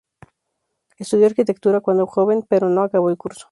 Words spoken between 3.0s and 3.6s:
el curso.